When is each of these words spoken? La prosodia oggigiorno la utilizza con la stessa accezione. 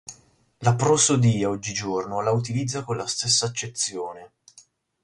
La 0.61 0.73
prosodia 0.73 1.47
oggigiorno 1.49 2.21
la 2.21 2.31
utilizza 2.31 2.83
con 2.83 2.97
la 2.97 3.05
stessa 3.05 3.45
accezione. 3.45 4.31